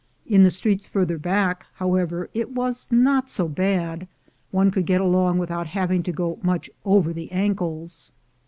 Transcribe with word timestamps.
In 0.25 0.41
the 0.41 0.49
streets 0.49 0.87
farther 0.87 1.19
back, 1.19 1.67
hov/ever, 1.75 2.27
it 2.33 2.55
was 2.55 2.87
not 2.89 3.29
so 3.29 3.47
bad; 3.47 4.07
one 4.49 4.71
could 4.71 4.87
get 4.87 4.99
along 4.99 5.37
v/ithout 5.39 5.67
having 5.67 6.01
to 6.01 6.11
go 6.11 6.39
much 6.41 6.71
over 6.83 7.13
the 7.13 7.31
ankles. 7.31 8.11